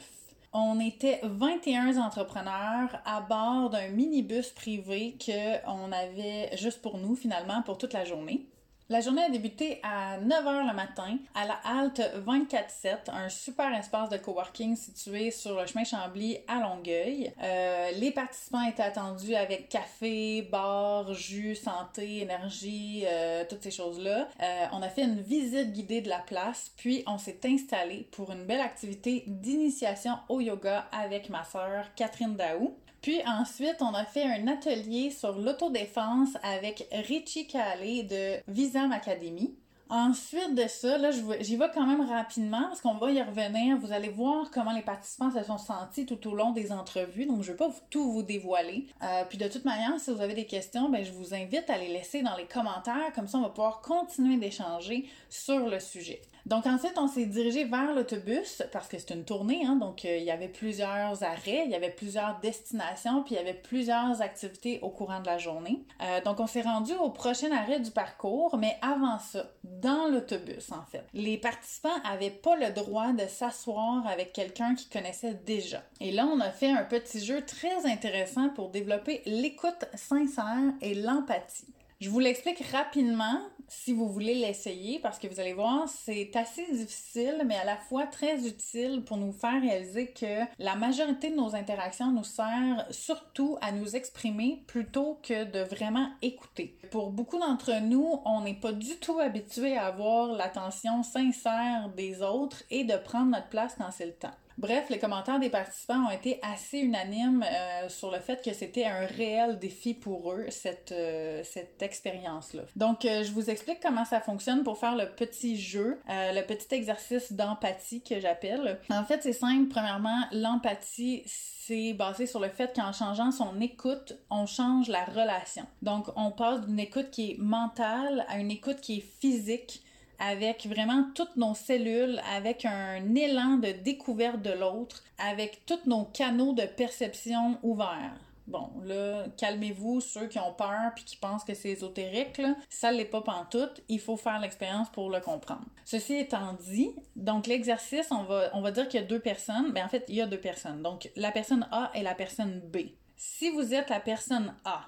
On 0.52 0.78
était 0.78 1.18
21 1.24 1.96
entrepreneurs 1.96 3.02
à 3.04 3.20
bord 3.20 3.70
d'un 3.70 3.88
minibus 3.88 4.50
privé 4.50 5.18
qu'on 5.18 5.90
avait 5.90 6.56
juste 6.56 6.82
pour 6.82 6.98
nous 6.98 7.16
finalement 7.16 7.62
pour 7.62 7.78
toute 7.78 7.94
la 7.94 8.04
journée. 8.04 8.46
La 8.88 9.00
journée 9.00 9.24
a 9.24 9.30
débuté 9.30 9.80
à 9.82 10.16
9h 10.20 10.68
le 10.68 10.72
matin 10.72 11.18
à 11.34 11.44
la 11.44 11.54
halte 11.64 12.00
24-7, 12.24 13.10
un 13.10 13.28
super 13.28 13.76
espace 13.76 14.10
de 14.10 14.16
coworking 14.16 14.76
situé 14.76 15.32
sur 15.32 15.60
le 15.60 15.66
chemin 15.66 15.82
Chambly 15.82 16.38
à 16.46 16.60
Longueuil. 16.60 17.32
Euh, 17.42 17.90
les 17.98 18.12
participants 18.12 18.62
étaient 18.62 18.84
attendus 18.84 19.34
avec 19.34 19.68
café, 19.68 20.42
bar, 20.42 21.12
jus, 21.14 21.56
santé, 21.56 22.20
énergie, 22.20 23.02
euh, 23.06 23.42
toutes 23.48 23.64
ces 23.64 23.72
choses-là. 23.72 24.28
Euh, 24.40 24.66
on 24.70 24.80
a 24.82 24.88
fait 24.88 25.02
une 25.02 25.20
visite 25.20 25.72
guidée 25.72 26.00
de 26.00 26.08
la 26.08 26.20
place, 26.20 26.70
puis 26.76 27.02
on 27.08 27.18
s'est 27.18 27.40
installé 27.44 28.06
pour 28.12 28.30
une 28.30 28.44
belle 28.44 28.60
activité 28.60 29.24
d'initiation 29.26 30.12
au 30.28 30.40
yoga 30.40 30.86
avec 30.92 31.28
ma 31.28 31.42
sœur 31.42 31.86
Catherine 31.96 32.36
Daou. 32.36 32.76
Puis 33.06 33.22
ensuite, 33.24 33.76
on 33.82 33.94
a 33.94 34.04
fait 34.04 34.24
un 34.24 34.48
atelier 34.48 35.12
sur 35.12 35.38
l'autodéfense 35.38 36.30
avec 36.42 36.88
Richie 36.90 37.46
Calais 37.46 38.02
de 38.02 38.52
Visam 38.52 38.90
Academy. 38.90 39.54
Ensuite 39.88 40.54
de 40.54 40.66
ça, 40.66 40.98
là, 40.98 41.10
j'y 41.40 41.56
vais 41.56 41.70
quand 41.72 41.86
même 41.86 42.00
rapidement 42.08 42.62
parce 42.62 42.80
qu'on 42.80 42.94
va 42.94 43.12
y 43.12 43.22
revenir. 43.22 43.76
Vous 43.78 43.92
allez 43.92 44.08
voir 44.08 44.50
comment 44.50 44.72
les 44.72 44.82
participants 44.82 45.30
se 45.30 45.42
sont 45.44 45.58
sentis 45.58 46.06
tout 46.06 46.28
au 46.28 46.34
long 46.34 46.50
des 46.52 46.72
entrevues. 46.72 47.26
Donc, 47.26 47.42
je 47.42 47.52
ne 47.52 47.56
vais 47.56 47.64
pas 47.66 47.70
tout 47.90 48.10
vous 48.10 48.22
dévoiler. 48.22 48.86
Euh, 49.02 49.24
puis, 49.28 49.38
de 49.38 49.48
toute 49.48 49.64
manière, 49.64 49.98
si 49.98 50.12
vous 50.12 50.20
avez 50.20 50.34
des 50.34 50.46
questions, 50.46 50.88
ben, 50.88 51.04
je 51.04 51.12
vous 51.12 51.34
invite 51.34 51.68
à 51.70 51.78
les 51.78 51.88
laisser 51.88 52.22
dans 52.22 52.36
les 52.36 52.46
commentaires. 52.46 53.12
Comme 53.14 53.28
ça, 53.28 53.38
on 53.38 53.42
va 53.42 53.50
pouvoir 53.50 53.80
continuer 53.80 54.36
d'échanger 54.36 55.08
sur 55.28 55.68
le 55.68 55.80
sujet. 55.80 56.22
Donc 56.46 56.64
ensuite, 56.66 56.96
on 56.96 57.08
s'est 57.08 57.26
dirigé 57.26 57.64
vers 57.64 57.92
l'autobus 57.92 58.62
parce 58.72 58.86
que 58.86 58.96
c'est 58.98 59.12
une 59.12 59.24
tournée, 59.24 59.66
hein, 59.66 59.74
donc 59.74 60.04
euh, 60.04 60.16
il 60.16 60.22
y 60.22 60.30
avait 60.30 60.46
plusieurs 60.46 61.24
arrêts, 61.24 61.64
il 61.64 61.72
y 61.72 61.74
avait 61.74 61.90
plusieurs 61.90 62.38
destinations, 62.38 63.24
puis 63.24 63.34
il 63.34 63.38
y 63.38 63.40
avait 63.40 63.52
plusieurs 63.52 64.22
activités 64.22 64.78
au 64.80 64.90
courant 64.90 65.18
de 65.18 65.26
la 65.26 65.38
journée. 65.38 65.82
Euh, 66.02 66.20
donc 66.22 66.38
on 66.38 66.46
s'est 66.46 66.62
rendu 66.62 66.92
au 66.94 67.10
prochain 67.10 67.50
arrêt 67.50 67.80
du 67.80 67.90
parcours, 67.90 68.56
mais 68.58 68.76
avant 68.80 69.18
ça, 69.18 69.50
dans 69.80 70.08
l'autobus 70.08 70.72
en 70.72 70.84
fait, 70.90 71.04
les 71.12 71.38
participants 71.38 72.00
avaient 72.04 72.30
pas 72.30 72.56
le 72.56 72.72
droit 72.72 73.12
de 73.12 73.26
s'asseoir 73.26 74.06
avec 74.06 74.32
quelqu'un 74.32 74.74
qu'ils 74.74 74.90
connaissaient 74.90 75.34
déjà. 75.46 75.82
Et 76.00 76.12
là, 76.12 76.26
on 76.26 76.40
a 76.40 76.50
fait 76.50 76.70
un 76.70 76.84
petit 76.84 77.24
jeu 77.24 77.42
très 77.44 77.86
intéressant 77.86 78.48
pour 78.50 78.70
développer 78.70 79.22
l'écoute 79.26 79.84
sincère 79.94 80.72
et 80.80 80.94
l'empathie. 80.94 81.66
Je 82.00 82.10
vous 82.10 82.20
l'explique 82.20 82.62
rapidement 82.72 83.40
si 83.68 83.92
vous 83.92 84.08
voulez 84.08 84.34
l'essayer 84.34 84.98
parce 84.98 85.18
que 85.18 85.26
vous 85.26 85.40
allez 85.40 85.52
voir, 85.52 85.88
c'est 85.88 86.34
assez 86.36 86.66
difficile 86.70 87.42
mais 87.46 87.56
à 87.56 87.64
la 87.64 87.76
fois 87.76 88.06
très 88.06 88.46
utile 88.46 89.02
pour 89.04 89.16
nous 89.16 89.32
faire 89.32 89.60
réaliser 89.60 90.08
que 90.08 90.44
la 90.58 90.76
majorité 90.76 91.30
de 91.30 91.36
nos 91.36 91.54
interactions 91.54 92.10
nous 92.12 92.24
sert 92.24 92.86
surtout 92.90 93.58
à 93.60 93.72
nous 93.72 93.96
exprimer 93.96 94.62
plutôt 94.66 95.18
que 95.22 95.44
de 95.44 95.60
vraiment 95.60 96.10
écouter. 96.22 96.78
Pour 96.90 97.10
beaucoup 97.10 97.38
d'entre 97.38 97.80
nous, 97.80 98.20
on 98.24 98.42
n'est 98.42 98.54
pas 98.54 98.72
du 98.72 98.96
tout 98.96 99.18
habitué 99.18 99.76
à 99.76 99.86
avoir 99.86 100.32
l'attention 100.32 101.02
sincère 101.02 101.90
des 101.96 102.22
autres 102.22 102.62
et 102.70 102.84
de 102.84 102.96
prendre 102.96 103.30
notre 103.30 103.48
place 103.48 103.74
quand 103.76 103.90
c'est 103.90 104.06
le 104.06 104.14
temps. 104.14 104.34
Bref, 104.58 104.88
les 104.88 104.98
commentaires 104.98 105.38
des 105.38 105.50
participants 105.50 106.06
ont 106.06 106.10
été 106.10 106.40
assez 106.42 106.78
unanimes 106.78 107.44
euh, 107.44 107.88
sur 107.90 108.10
le 108.10 108.18
fait 108.20 108.42
que 108.42 108.54
c'était 108.54 108.86
un 108.86 109.04
réel 109.04 109.58
défi 109.58 109.92
pour 109.92 110.32
eux, 110.32 110.46
cette, 110.48 110.92
euh, 110.92 111.42
cette 111.44 111.82
expérience-là. 111.82 112.62
Donc, 112.74 113.04
euh, 113.04 113.22
je 113.22 113.32
vous 113.32 113.50
explique 113.50 113.80
comment 113.82 114.06
ça 114.06 114.20
fonctionne 114.20 114.62
pour 114.62 114.78
faire 114.78 114.96
le 114.96 115.10
petit 115.14 115.58
jeu, 115.58 116.00
le 116.08 116.42
petit 116.42 116.74
exercice 116.74 117.32
d'empathie 117.32 118.02
que 118.02 118.18
j'appelle. 118.18 118.80
En 118.90 119.04
fait, 119.04 119.22
c'est 119.22 119.34
simple. 119.34 119.68
Premièrement, 119.68 120.24
l'empathie, 120.32 121.22
c'est 121.26 121.92
basé 121.92 122.26
sur 122.26 122.40
le 122.40 122.48
fait 122.48 122.74
qu'en 122.74 122.92
changeant 122.92 123.32
son 123.32 123.60
écoute, 123.60 124.14
on 124.30 124.46
change 124.46 124.88
la 124.88 125.04
relation. 125.04 125.66
Donc, 125.82 126.06
on 126.16 126.30
passe 126.30 126.62
d'une 126.62 126.80
écoute 126.80 127.10
qui 127.10 127.32
est 127.32 127.38
mentale 127.38 128.24
à 128.28 128.38
une 128.38 128.50
écoute 128.50 128.80
qui 128.80 128.98
est 128.98 129.20
physique 129.20 129.82
avec 130.18 130.66
vraiment 130.66 131.04
toutes 131.14 131.36
nos 131.36 131.54
cellules, 131.54 132.20
avec 132.34 132.64
un 132.64 133.14
élan 133.14 133.56
de 133.56 133.72
découverte 133.72 134.42
de 134.42 134.52
l'autre, 134.52 135.02
avec 135.18 135.64
tous 135.66 135.86
nos 135.86 136.04
canaux 136.04 136.52
de 136.52 136.66
perception 136.66 137.58
ouverts. 137.62 138.20
Bon, 138.46 138.70
là, 138.84 139.24
calmez-vous, 139.36 140.00
ceux 140.00 140.28
qui 140.28 140.38
ont 140.38 140.52
peur 140.52 140.92
puis 140.94 141.04
qui 141.04 141.16
pensent 141.16 141.42
que 141.42 141.54
c'est 141.54 141.70
ésotérique, 141.70 142.38
là, 142.38 142.54
ça 142.68 142.92
l'est 142.92 143.04
pas 143.04 143.20
pantoute, 143.20 143.82
il 143.88 143.98
faut 143.98 144.16
faire 144.16 144.38
l'expérience 144.38 144.88
pour 144.90 145.10
le 145.10 145.20
comprendre. 145.20 145.66
Ceci 145.84 146.14
étant 146.14 146.52
dit, 146.52 146.94
donc 147.16 147.48
l'exercice, 147.48 148.06
on 148.12 148.22
va, 148.22 148.50
on 148.54 148.60
va 148.60 148.70
dire 148.70 148.88
qu'il 148.88 149.00
y 149.00 149.02
a 149.02 149.06
deux 149.06 149.18
personnes, 149.18 149.72
ben 149.72 149.84
en 149.84 149.88
fait, 149.88 150.04
il 150.08 150.14
y 150.14 150.20
a 150.20 150.26
deux 150.26 150.40
personnes. 150.40 150.80
Donc, 150.80 151.10
la 151.16 151.32
personne 151.32 151.66
A 151.72 151.90
et 151.94 152.02
la 152.02 152.14
personne 152.14 152.60
B. 152.60 152.90
Si 153.16 153.50
vous 153.50 153.74
êtes 153.74 153.90
la 153.90 154.00
personne 154.00 154.54
A, 154.64 154.82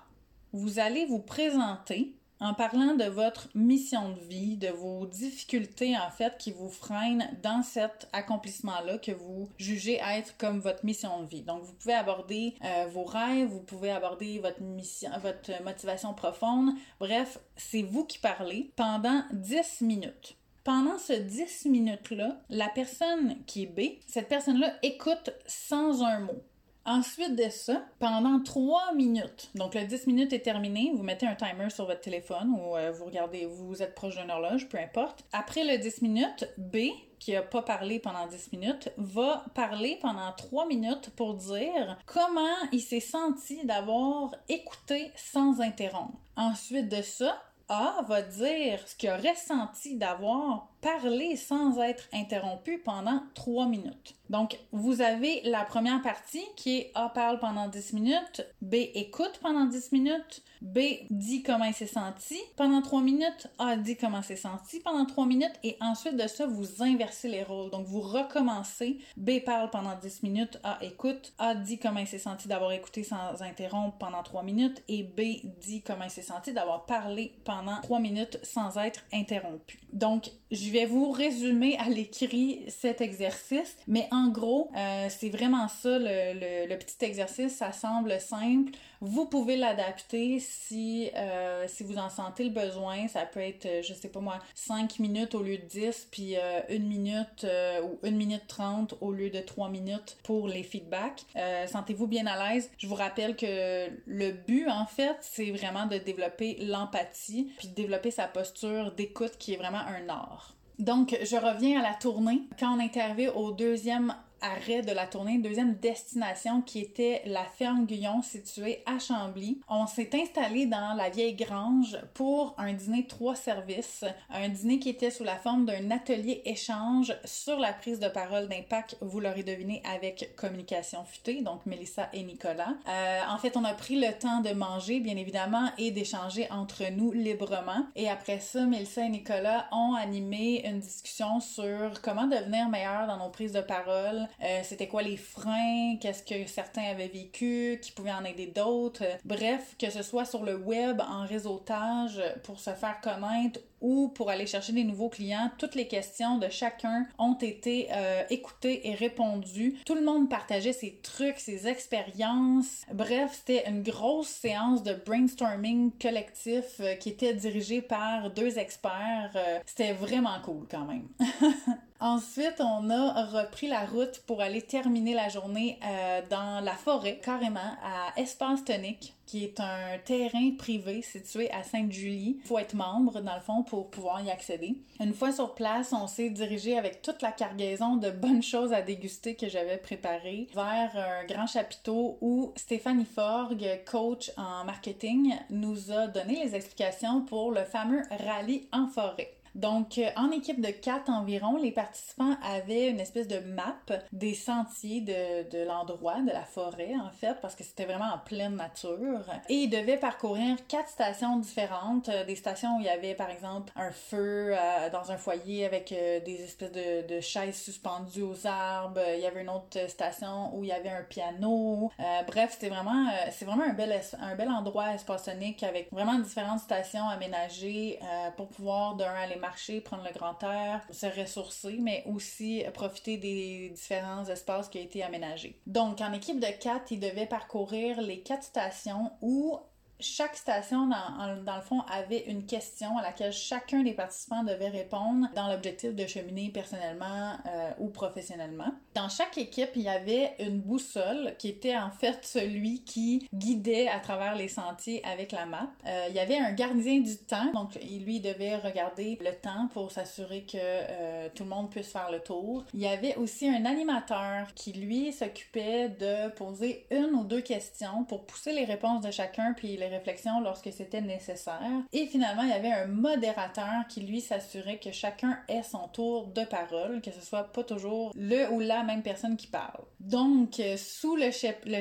vous 0.52 0.78
allez 0.78 1.06
vous 1.06 1.20
présenter 1.20 2.14
en 2.40 2.54
parlant 2.54 2.94
de 2.94 3.04
votre 3.04 3.48
mission 3.54 4.10
de 4.10 4.20
vie, 4.20 4.56
de 4.56 4.68
vos 4.68 5.06
difficultés 5.06 5.96
en 5.96 6.10
fait 6.10 6.36
qui 6.38 6.52
vous 6.52 6.68
freinent 6.68 7.28
dans 7.42 7.62
cet 7.62 8.08
accomplissement-là 8.12 8.98
que 8.98 9.12
vous 9.12 9.48
jugez 9.58 10.00
être 10.04 10.36
comme 10.38 10.60
votre 10.60 10.84
mission 10.84 11.22
de 11.22 11.28
vie. 11.28 11.42
Donc 11.42 11.62
vous 11.62 11.72
pouvez 11.72 11.94
aborder 11.94 12.54
euh, 12.64 12.86
vos 12.92 13.04
rêves, 13.04 13.48
vous 13.48 13.62
pouvez 13.62 13.90
aborder 13.90 14.38
votre 14.38 14.62
mission, 14.62 15.10
votre 15.22 15.62
motivation 15.62 16.14
profonde. 16.14 16.70
Bref, 17.00 17.38
c'est 17.56 17.82
vous 17.82 18.04
qui 18.04 18.18
parlez 18.18 18.70
pendant 18.76 19.22
10 19.32 19.82
minutes. 19.82 20.36
Pendant 20.64 20.98
ce 20.98 21.14
10 21.14 21.66
minutes-là, 21.66 22.40
la 22.50 22.68
personne 22.68 23.36
qui 23.46 23.62
est 23.62 23.66
B, 23.66 24.00
cette 24.06 24.28
personne-là 24.28 24.74
écoute 24.82 25.30
sans 25.46 26.02
un 26.02 26.20
mot 26.20 26.42
Ensuite 26.90 27.36
de 27.36 27.50
ça, 27.50 27.84
pendant 27.98 28.42
3 28.42 28.94
minutes, 28.94 29.50
donc 29.54 29.74
le 29.74 29.84
10 29.84 30.06
minutes 30.06 30.32
est 30.32 30.40
terminé, 30.40 30.90
vous 30.96 31.02
mettez 31.02 31.26
un 31.26 31.34
timer 31.34 31.68
sur 31.68 31.84
votre 31.84 32.00
téléphone 32.00 32.48
ou 32.48 32.78
euh, 32.78 32.90
vous 32.92 33.04
regardez, 33.04 33.44
vous 33.44 33.82
êtes 33.82 33.94
proche 33.94 34.16
d'une 34.16 34.30
horloge, 34.30 34.70
peu 34.70 34.78
importe. 34.78 35.22
Après 35.34 35.64
le 35.64 35.76
10 35.76 36.00
minutes, 36.00 36.48
B, 36.56 36.78
qui 37.18 37.36
a 37.36 37.42
pas 37.42 37.60
parlé 37.60 37.98
pendant 37.98 38.26
10 38.26 38.52
minutes, 38.52 38.90
va 38.96 39.44
parler 39.54 39.98
pendant 40.00 40.32
3 40.32 40.66
minutes 40.66 41.10
pour 41.10 41.34
dire 41.34 41.98
comment 42.06 42.56
il 42.72 42.80
s'est 42.80 43.00
senti 43.00 43.66
d'avoir 43.66 44.34
écouté 44.48 45.12
sans 45.14 45.60
interrompre. 45.60 46.16
Ensuite 46.36 46.88
de 46.88 47.02
ça, 47.02 47.38
A 47.68 48.02
va 48.08 48.22
dire 48.22 48.80
ce 48.86 48.96
qu'il 48.96 49.10
a 49.10 49.18
ressenti 49.18 49.96
d'avoir 49.96 50.70
parler 50.80 51.36
sans 51.36 51.80
être 51.80 52.04
interrompu 52.12 52.78
pendant 52.78 53.22
3 53.34 53.66
minutes. 53.66 54.16
Donc, 54.30 54.58
vous 54.72 55.00
avez 55.00 55.40
la 55.44 55.64
première 55.64 56.02
partie 56.02 56.44
qui 56.56 56.78
est 56.78 56.90
A 56.94 57.08
parle 57.08 57.38
pendant 57.38 57.68
10 57.68 57.94
minutes, 57.94 58.46
B 58.60 58.74
écoute 58.94 59.40
pendant 59.42 59.64
10 59.64 59.92
minutes, 59.92 60.42
B 60.60 60.78
dit 61.10 61.42
comment 61.42 61.64
il 61.64 61.74
s'est 61.74 61.86
senti 61.86 62.36
pendant 62.56 62.82
3 62.82 63.00
minutes, 63.00 63.48
A 63.58 63.76
dit 63.76 63.96
comment 63.96 64.20
s'est 64.22 64.36
senti 64.36 64.80
pendant 64.80 65.06
3 65.06 65.24
minutes 65.24 65.54
et 65.62 65.76
ensuite 65.80 66.16
de 66.16 66.26
ça, 66.26 66.46
vous 66.46 66.82
inversez 66.82 67.28
les 67.28 67.42
rôles. 67.42 67.70
Donc, 67.70 67.86
vous 67.86 68.00
recommencez. 68.00 68.98
B 69.16 69.40
parle 69.44 69.70
pendant 69.70 69.96
10 69.96 70.22
minutes, 70.22 70.58
A 70.62 70.78
écoute, 70.82 71.32
A 71.38 71.54
dit 71.54 71.78
comment 71.78 72.00
il 72.00 72.06
s'est 72.06 72.18
senti 72.18 72.48
d'avoir 72.48 72.72
écouté 72.72 73.04
sans 73.04 73.40
interrompre 73.40 73.96
pendant 73.96 74.22
3 74.22 74.42
minutes 74.42 74.82
et 74.88 75.04
B 75.04 75.46
dit 75.60 75.82
comment 75.82 76.04
il 76.04 76.10
s'est 76.10 76.22
senti 76.22 76.52
d'avoir 76.52 76.84
parlé 76.84 77.34
pendant 77.44 77.80
3 77.80 77.98
minutes 77.98 78.38
sans 78.42 78.76
être 78.76 79.00
interrompu. 79.12 79.80
Donc, 79.92 80.30
vais 80.70 80.86
vous 80.86 81.10
résumer 81.10 81.76
à 81.78 81.88
l'écrit 81.88 82.64
cet 82.68 83.00
exercice, 83.00 83.76
mais 83.86 84.08
en 84.10 84.28
gros, 84.28 84.70
euh, 84.76 85.06
c'est 85.08 85.28
vraiment 85.28 85.68
ça 85.68 85.98
le, 85.98 86.76
petit 86.76 87.04
exercice. 87.04 87.56
Ça 87.56 87.72
semble 87.72 88.20
simple. 88.20 88.72
Vous 89.00 89.26
pouvez 89.26 89.56
l'adapter 89.56 90.40
si, 90.40 91.10
euh, 91.14 91.66
si 91.68 91.84
vous 91.84 91.98
en 91.98 92.10
sentez 92.10 92.44
le 92.44 92.50
besoin. 92.50 93.08
Ça 93.08 93.26
peut 93.26 93.40
être, 93.40 93.66
euh, 93.66 93.82
je 93.82 93.94
sais 93.94 94.08
pas 94.08 94.20
moi, 94.20 94.38
5 94.54 94.98
minutes 94.98 95.34
au 95.34 95.42
lieu 95.42 95.58
de 95.58 95.64
10, 95.64 96.08
puis 96.10 96.34
une 96.68 96.86
minute 96.86 97.46
ou 97.82 98.06
une 98.06 98.16
minute 98.16 98.46
30 98.48 98.94
au 99.00 99.12
lieu 99.12 99.30
de 99.30 99.40
3 99.40 99.68
minutes 99.68 100.18
pour 100.22 100.48
les 100.48 100.62
feedbacks. 100.62 101.24
Sentez-vous 101.66 102.06
bien 102.06 102.26
à 102.26 102.54
l'aise. 102.54 102.70
Je 102.78 102.86
vous 102.86 102.94
rappelle 102.94 103.36
que 103.36 103.88
le 104.06 104.32
but, 104.32 104.68
en 104.68 104.86
fait, 104.86 105.16
c'est 105.20 105.50
vraiment 105.50 105.86
de 105.86 105.98
développer 105.98 106.56
l'empathie, 106.60 107.52
puis 107.58 107.68
de 107.68 107.74
développer 107.74 108.10
sa 108.10 108.26
posture 108.26 108.92
d'écoute 108.92 109.36
qui 109.38 109.54
est 109.54 109.56
vraiment 109.56 109.78
un 109.78 110.08
art. 110.08 110.57
Donc, 110.78 111.16
je 111.22 111.36
reviens 111.36 111.80
à 111.80 111.82
la 111.82 111.94
tournée. 111.94 112.42
Quand 112.58 112.76
on 112.76 112.80
est 112.80 112.96
arrivé 112.96 113.28
au 113.28 113.50
deuxième 113.50 114.14
arrêt 114.40 114.82
de 114.82 114.92
la 114.92 115.06
tournée, 115.06 115.38
deuxième 115.38 115.74
destination 115.74 116.62
qui 116.62 116.80
était 116.80 117.22
la 117.26 117.44
ferme 117.44 117.86
Guyon 117.86 118.22
située 118.22 118.82
à 118.86 118.98
Chambly. 118.98 119.60
On 119.68 119.86
s'est 119.86 120.10
installé 120.14 120.66
dans 120.66 120.94
la 120.94 121.10
vieille 121.10 121.34
grange 121.34 121.98
pour 122.14 122.54
un 122.58 122.72
dîner 122.72 123.06
trois 123.06 123.34
services, 123.34 124.04
un 124.30 124.48
dîner 124.48 124.78
qui 124.78 124.90
était 124.90 125.10
sous 125.10 125.24
la 125.24 125.36
forme 125.36 125.66
d'un 125.66 125.90
atelier 125.90 126.42
échange 126.44 127.14
sur 127.24 127.58
la 127.58 127.72
prise 127.72 128.00
de 128.00 128.08
parole 128.08 128.48
d'impact, 128.48 128.96
vous 129.00 129.20
l'aurez 129.20 129.42
deviné, 129.42 129.82
avec 129.84 130.34
communication 130.36 131.04
futée, 131.04 131.42
donc 131.42 131.66
Mélissa 131.66 132.08
et 132.12 132.22
Nicolas. 132.22 132.74
Euh, 132.88 133.20
en 133.28 133.38
fait, 133.38 133.56
on 133.56 133.64
a 133.64 133.74
pris 133.74 133.96
le 133.96 134.12
temps 134.18 134.40
de 134.40 134.50
manger, 134.50 135.00
bien 135.00 135.16
évidemment, 135.16 135.70
et 135.78 135.90
d'échanger 135.90 136.48
entre 136.50 136.84
nous 136.90 137.12
librement. 137.12 137.86
Et 137.96 138.08
après 138.08 138.40
ça, 138.40 138.64
Mélissa 138.64 139.04
et 139.04 139.08
Nicolas 139.08 139.66
ont 139.72 139.94
animé 139.94 140.62
une 140.66 140.80
discussion 140.80 141.40
sur 141.40 142.00
comment 142.02 142.26
devenir 142.26 142.68
meilleur 142.68 143.06
dans 143.06 143.16
nos 143.16 143.30
prises 143.30 143.52
de 143.52 143.60
parole, 143.60 144.27
euh, 144.42 144.60
c'était 144.62 144.88
quoi 144.88 145.02
les 145.02 145.16
freins, 145.16 145.96
qu'est-ce 146.00 146.22
que 146.22 146.46
certains 146.46 146.90
avaient 146.90 147.08
vécu, 147.08 147.78
qui 147.82 147.92
pouvaient 147.92 148.12
en 148.12 148.24
aider 148.24 148.46
d'autres? 148.46 149.04
bref, 149.24 149.76
que 149.78 149.90
ce 149.90 150.02
soit 150.02 150.24
sur 150.24 150.44
le 150.44 150.56
web, 150.56 151.00
en 151.00 151.26
réseautage, 151.26 152.22
pour 152.42 152.58
se 152.60 152.70
faire 152.70 153.00
connaître 153.00 153.60
ou 153.80 154.08
pour 154.08 154.30
aller 154.30 154.46
chercher 154.46 154.72
des 154.72 154.84
nouveaux 154.84 155.08
clients, 155.08 155.50
toutes 155.56 155.74
les 155.74 155.86
questions 155.86 156.38
de 156.38 156.48
chacun 156.48 157.06
ont 157.18 157.34
été 157.34 157.88
euh, 157.92 158.22
écoutées 158.30 158.88
et 158.88 158.94
répondues. 158.94 159.76
Tout 159.84 159.94
le 159.94 160.02
monde 160.02 160.28
partageait 160.28 160.72
ses 160.72 160.98
trucs, 161.02 161.38
ses 161.38 161.68
expériences. 161.68 162.82
Bref, 162.92 163.30
c'était 163.34 163.68
une 163.68 163.82
grosse 163.82 164.28
séance 164.28 164.82
de 164.82 164.94
brainstorming 164.94 165.92
collectif 166.00 166.80
euh, 166.80 166.94
qui 166.94 167.10
était 167.10 167.34
dirigée 167.34 167.82
par 167.82 168.30
deux 168.30 168.58
experts. 168.58 169.36
c'était 169.64 169.92
vraiment 169.92 170.40
cool 170.44 170.66
quand 170.68 170.84
même. 170.84 171.08
Ensuite, 172.00 172.60
on 172.60 172.90
a 172.90 173.24
repris 173.24 173.66
la 173.66 173.84
route 173.84 174.20
pour 174.26 174.40
aller 174.40 174.62
terminer 174.62 175.14
la 175.14 175.28
journée 175.28 175.80
euh, 175.84 176.20
dans 176.30 176.64
la 176.64 176.74
forêt, 176.74 177.18
carrément, 177.20 177.58
à 177.82 178.20
Espace 178.20 178.64
Tonique, 178.64 179.14
qui 179.26 179.42
est 179.42 179.58
un 179.58 179.98
terrain 180.04 180.52
privé 180.56 181.02
situé 181.02 181.50
à 181.50 181.64
Sainte-Julie. 181.64 182.38
Il 182.40 182.46
faut 182.46 182.58
être 182.60 182.74
membre, 182.74 183.20
dans 183.20 183.34
le 183.34 183.40
fond, 183.40 183.64
pour 183.64 183.90
pouvoir 183.90 184.22
y 184.22 184.30
accéder. 184.30 184.76
Une 185.00 185.12
fois 185.12 185.32
sur 185.32 185.56
place, 185.56 185.92
on 185.92 186.06
s'est 186.06 186.30
dirigé 186.30 186.78
avec 186.78 187.02
toute 187.02 187.20
la 187.20 187.32
cargaison 187.32 187.96
de 187.96 188.10
bonnes 188.10 188.44
choses 188.44 188.72
à 188.72 188.80
déguster 188.80 189.34
que 189.34 189.48
j'avais 189.48 189.78
préparées 189.78 190.46
vers 190.54 190.96
un 190.96 191.26
grand 191.26 191.48
chapiteau 191.48 192.16
où 192.20 192.52
Stéphanie 192.54 193.06
Forgue, 193.06 193.80
coach 193.90 194.30
en 194.36 194.64
marketing, 194.64 195.34
nous 195.50 195.90
a 195.90 196.06
donné 196.06 196.44
les 196.44 196.54
explications 196.54 197.22
pour 197.22 197.50
le 197.50 197.64
fameux 197.64 198.02
rallye 198.24 198.68
en 198.72 198.86
forêt. 198.86 199.37
Donc, 199.54 199.98
euh, 199.98 200.08
en 200.16 200.30
équipe 200.30 200.60
de 200.60 200.70
quatre 200.70 201.10
environ, 201.10 201.56
les 201.56 201.72
participants 201.72 202.36
avaient 202.42 202.88
une 202.88 203.00
espèce 203.00 203.28
de 203.28 203.38
map 203.38 203.76
des 204.12 204.34
sentiers 204.34 205.00
de, 205.00 205.48
de 205.50 205.64
l'endroit, 205.64 206.20
de 206.20 206.30
la 206.30 206.44
forêt 206.44 206.94
en 206.96 207.10
fait, 207.10 207.36
parce 207.40 207.54
que 207.54 207.64
c'était 207.64 207.84
vraiment 207.84 208.12
en 208.14 208.18
pleine 208.18 208.56
nature. 208.56 209.24
Et 209.48 209.54
ils 209.54 209.70
devaient 209.70 209.96
parcourir 209.96 210.56
quatre 210.68 210.88
stations 210.88 211.36
différentes. 211.38 212.08
Euh, 212.08 212.24
des 212.24 212.36
stations 212.36 212.76
où 212.76 212.80
il 212.80 212.86
y 212.86 212.90
avait 212.90 213.14
par 213.14 213.30
exemple 213.30 213.72
un 213.76 213.90
feu 213.90 214.52
euh, 214.52 214.90
dans 214.90 215.10
un 215.10 215.16
foyer 215.16 215.64
avec 215.64 215.88
des 215.88 216.42
espèces 216.42 216.72
de, 216.72 217.06
de, 217.06 217.20
chaises 217.20 217.56
suspendues 217.56 218.22
aux 218.22 218.46
arbres. 218.46 219.00
Il 219.14 219.20
y 219.20 219.26
avait 219.26 219.42
une 219.42 219.48
autre 219.48 219.88
station 219.88 220.54
où 220.56 220.64
il 220.64 220.68
y 220.68 220.72
avait 220.72 220.90
un 220.90 221.02
piano. 221.02 221.90
bref, 222.26 222.52
c'était 222.52 222.68
vraiment, 222.68 223.10
c'est 223.30 223.44
vraiment 223.44 223.64
un 223.64 223.72
bel, 223.72 223.98
un 224.20 224.34
bel 224.34 224.48
endroit 224.48 224.94
espaçonnique 224.94 225.62
avec 225.62 225.90
vraiment 225.92 226.18
différentes 226.18 226.60
stations 226.60 227.08
aménagées 227.08 227.98
pour 228.36 228.48
pouvoir 228.48 228.94
d'un 228.96 229.14
aller 229.14 229.37
marcher, 229.38 229.80
prendre 229.80 230.04
le 230.04 230.12
grand 230.12 230.42
air, 230.42 230.86
se 230.90 231.06
ressourcer, 231.06 231.78
mais 231.80 232.02
aussi 232.06 232.64
profiter 232.74 233.16
des 233.16 233.70
différents 233.70 234.24
espaces 234.26 234.68
qui 234.68 234.78
ont 234.78 234.82
été 234.82 235.02
aménagés. 235.02 235.60
Donc, 235.66 236.00
en 236.00 236.12
équipe 236.12 236.40
de 236.40 236.58
quatre, 236.60 236.92
ils 236.92 237.00
devaient 237.00 237.26
parcourir 237.26 238.00
les 238.00 238.20
quatre 238.20 238.42
stations 238.42 239.12
où 239.20 239.58
chaque 240.00 240.36
station, 240.36 240.86
dans, 240.86 241.42
dans, 241.44 241.56
le 241.56 241.62
fond, 241.62 241.80
avait 241.90 242.24
une 242.26 242.46
question 242.46 242.96
à 242.98 243.02
laquelle 243.02 243.32
chacun 243.32 243.82
des 243.82 243.92
participants 243.92 244.44
devait 244.44 244.68
répondre 244.68 245.28
dans 245.34 245.48
l'objectif 245.48 245.94
de 245.94 246.06
cheminer 246.06 246.50
personnellement 246.50 247.32
euh, 247.46 247.70
ou 247.78 247.88
professionnellement. 247.88 248.72
Dans 248.94 249.08
chaque 249.08 249.38
équipe, 249.38 249.70
il 249.74 249.82
y 249.82 249.88
avait 249.88 250.34
une 250.38 250.60
boussole 250.60 251.34
qui 251.38 251.48
était 251.48 251.76
en 251.76 251.90
fait 251.90 252.24
celui 252.24 252.82
qui 252.84 253.28
guidait 253.34 253.88
à 253.88 253.98
travers 253.98 254.36
les 254.36 254.48
sentiers 254.48 255.04
avec 255.04 255.32
la 255.32 255.46
map. 255.46 255.70
Euh, 255.86 256.06
il 256.08 256.14
y 256.14 256.20
avait 256.20 256.38
un 256.38 256.52
gardien 256.52 257.00
du 257.00 257.16
temps, 257.16 257.52
donc 257.52 257.74
lui 257.74 258.20
devait 258.20 258.56
regarder 258.56 259.18
le 259.20 259.32
temps 259.32 259.68
pour 259.72 259.90
s'assurer 259.90 260.42
que 260.42 260.58
euh, 260.60 261.28
tout 261.34 261.44
le 261.44 261.50
monde 261.50 261.70
puisse 261.70 261.88
faire 261.90 262.10
le 262.10 262.20
tour. 262.20 262.64
Il 262.74 262.80
y 262.80 262.86
avait 262.86 263.16
aussi 263.16 263.48
un 263.48 263.64
animateur 263.64 264.54
qui 264.54 264.72
lui 264.72 265.12
s'occupait 265.12 265.88
de 265.88 266.30
poser 266.30 266.86
une 266.90 267.14
ou 267.14 267.24
deux 267.24 267.40
questions 267.40 268.04
pour 268.04 268.26
pousser 268.26 268.52
les 268.52 268.64
réponses 268.64 269.02
de 269.02 269.10
chacun 269.10 269.52
puis 269.54 269.76
les 269.76 269.87
réflexions 269.88 270.40
lorsque 270.40 270.72
c'était 270.72 271.00
nécessaire. 271.00 271.60
Et 271.92 272.06
finalement, 272.06 272.42
il 272.42 272.50
y 272.50 272.52
avait 272.52 272.72
un 272.72 272.86
modérateur 272.86 273.86
qui, 273.88 274.00
lui, 274.00 274.20
s'assurait 274.20 274.78
que 274.78 274.92
chacun 274.92 275.38
ait 275.48 275.62
son 275.62 275.88
tour 275.88 276.26
de 276.26 276.44
parole, 276.44 277.00
que 277.00 277.10
ce 277.10 277.20
soit 277.20 277.44
pas 277.44 277.64
toujours 277.64 278.12
le 278.14 278.50
ou 278.52 278.60
la 278.60 278.82
même 278.82 279.02
personne 279.02 279.36
qui 279.36 279.46
parle. 279.46 279.84
Donc, 280.00 280.60
euh, 280.60 280.76
sous 280.76 281.16
le, 281.16 281.30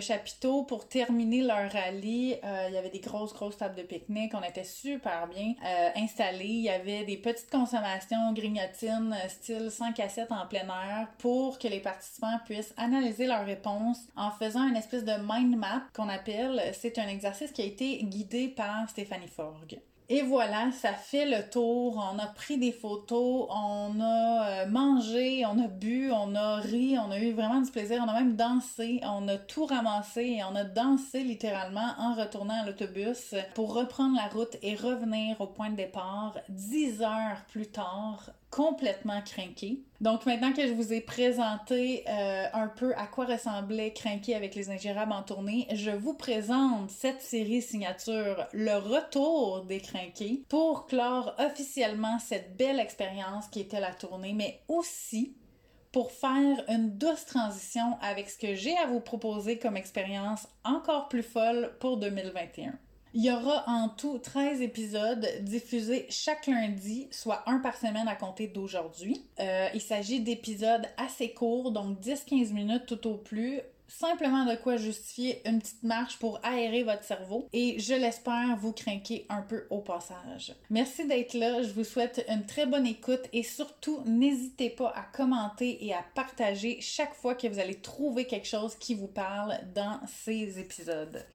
chapiteau, 0.01 0.63
pour 0.63 0.87
terminer 0.87 1.43
leur 1.43 1.71
rallye, 1.71 2.39
euh, 2.43 2.65
il 2.69 2.73
y 2.73 2.77
avait 2.77 2.89
des 2.89 2.99
grosses, 2.99 3.33
grosses 3.33 3.57
tables 3.57 3.75
de 3.75 3.83
pique-nique. 3.83 4.33
On 4.33 4.43
était 4.43 4.63
super 4.63 5.27
bien 5.27 5.53
euh, 5.63 5.89
installés. 5.95 6.45
Il 6.45 6.63
y 6.63 6.69
avait 6.69 7.05
des 7.05 7.17
petites 7.17 7.49
consommations 7.49 8.33
grignotines, 8.33 9.15
style 9.29 9.69
5 9.69 9.99
à 9.99 10.09
7 10.09 10.31
en 10.31 10.47
plein 10.47 10.65
air, 10.67 11.07
pour 11.19 11.59
que 11.59 11.67
les 11.67 11.79
participants 11.79 12.39
puissent 12.45 12.73
analyser 12.77 13.27
leurs 13.27 13.45
réponses 13.45 13.99
en 14.15 14.31
faisant 14.31 14.67
une 14.67 14.75
espèce 14.75 15.05
de 15.05 15.13
mind 15.21 15.55
map 15.55 15.83
qu'on 15.93 16.09
appelle. 16.09 16.61
C'est 16.73 16.97
un 16.97 17.07
exercice 17.07 17.51
qui 17.51 17.61
a 17.61 17.65
été 17.65 17.96
guidé 18.03 18.47
par 18.47 18.89
Stéphanie 18.89 19.27
Forgue. 19.27 19.79
Et 20.09 20.21
voilà, 20.21 20.71
ça 20.71 20.93
fait 20.93 21.25
le 21.25 21.49
tour. 21.49 22.01
On 22.13 22.17
a 22.17 22.27
pris 22.27 22.57
des 22.57 22.71
photos, 22.71 23.45
on 23.49 23.99
a 23.99 24.63
euh, 24.63 24.65
mangé, 24.65 25.45
on 25.45 25.61
a 25.61 25.67
bu, 25.67 26.11
on 26.11 26.33
a 26.33 26.61
ri, 26.61 26.97
on 26.97 27.11
a 27.11 27.19
eu 27.19 27.33
vraiment 27.33 27.59
du 27.59 27.69
plaisir. 27.69 28.01
On 28.05 28.09
a 28.09 28.13
même 28.13 28.37
dansé, 28.37 29.01
on 29.03 29.27
a 29.27 29.37
tout 29.37 29.65
ramassé 29.65 30.37
et 30.37 30.43
on 30.45 30.55
a 30.55 30.63
dansé 30.63 31.23
littéralement 31.23 31.93
en 31.99 32.15
retournant 32.15 32.61
à 32.61 32.65
l'autobus 32.65 33.35
pour 33.53 33.73
reprendre 33.73 34.15
la 34.15 34.29
route 34.29 34.55
et 34.61 34.75
revenir 34.75 35.41
au 35.41 35.47
point 35.47 35.71
de 35.71 35.75
départ 35.75 36.37
dix 36.47 37.01
heures 37.01 37.43
plus 37.49 37.67
tard 37.67 38.29
complètement 38.49 39.21
crinqué. 39.21 39.81
Donc 39.99 40.25
maintenant 40.25 40.53
que 40.53 40.65
je 40.65 40.73
vous 40.73 40.93
ai 40.93 41.01
présenté 41.01 42.03
euh, 42.07 42.45
un 42.53 42.67
peu 42.67 42.93
à 42.95 43.07
quoi 43.07 43.25
ressemblait 43.25 43.93
Crinqué 43.93 44.35
avec 44.35 44.55
les 44.55 44.69
ingérables 44.69 45.11
en 45.11 45.23
tournée, 45.23 45.67
je 45.73 45.91
vous 45.91 46.13
présente 46.13 46.89
cette 46.89 47.21
série 47.21 47.61
signature, 47.61 48.47
le 48.53 48.77
retour 48.77 49.65
des 49.65 49.79
Crinqués, 49.79 50.43
pour 50.49 50.85
clore 50.87 51.35
officiellement 51.39 52.19
cette 52.19 52.55
belle 52.57 52.79
expérience 52.79 53.47
qui 53.47 53.59
était 53.59 53.79
la 53.79 53.91
tournée, 53.91 54.33
mais 54.33 54.61
aussi 54.67 55.35
pour 55.91 56.11
faire 56.11 56.63
une 56.69 56.97
douce 56.97 57.25
transition 57.25 57.97
avec 58.01 58.29
ce 58.29 58.37
que 58.37 58.53
j'ai 58.53 58.77
à 58.77 58.85
vous 58.85 58.99
proposer 58.99 59.57
comme 59.57 59.77
expérience 59.77 60.47
encore 60.63 61.07
plus 61.07 61.23
folle 61.23 61.75
pour 61.79 61.97
2021. 61.97 62.73
Il 63.19 63.25
y 63.25 63.31
aura 63.31 63.63
en 63.65 63.89
tout 63.89 64.19
13 64.19 64.61
épisodes 64.61 65.27
diffusés 65.41 66.05
chaque 66.07 66.45
lundi, 66.45 67.07
soit 67.09 67.41
un 67.47 67.57
par 67.57 67.75
semaine 67.75 68.07
à 68.07 68.13
compter 68.13 68.45
d'aujourd'hui. 68.45 69.25
Euh, 69.39 69.69
il 69.73 69.81
s'agit 69.81 70.19
d'épisodes 70.19 70.85
assez 70.97 71.31
courts, 71.31 71.71
donc 71.71 71.99
10-15 71.99 72.53
minutes 72.53 72.85
tout 72.85 73.07
au 73.07 73.15
plus, 73.15 73.59
simplement 73.87 74.45
de 74.45 74.55
quoi 74.55 74.77
justifier 74.77 75.41
une 75.49 75.57
petite 75.57 75.81
marche 75.81 76.19
pour 76.19 76.39
aérer 76.43 76.83
votre 76.83 77.03
cerveau 77.03 77.47
et 77.53 77.79
je 77.79 77.95
l'espère 77.95 78.55
vous 78.55 78.71
craquer 78.71 79.25
un 79.29 79.41
peu 79.41 79.65
au 79.71 79.79
passage. 79.79 80.53
Merci 80.69 81.07
d'être 81.07 81.33
là, 81.33 81.63
je 81.63 81.73
vous 81.73 81.85
souhaite 81.85 82.23
une 82.29 82.45
très 82.45 82.67
bonne 82.67 82.85
écoute 82.85 83.23
et 83.33 83.41
surtout 83.41 83.99
n'hésitez 84.05 84.69
pas 84.69 84.93
à 84.95 85.01
commenter 85.01 85.83
et 85.83 85.91
à 85.91 86.05
partager 86.13 86.81
chaque 86.81 87.15
fois 87.15 87.33
que 87.33 87.47
vous 87.47 87.57
allez 87.57 87.81
trouver 87.81 88.27
quelque 88.27 88.47
chose 88.47 88.75
qui 88.75 88.93
vous 88.93 89.07
parle 89.07 89.57
dans 89.73 89.99
ces 90.05 90.59
épisodes. 90.59 91.25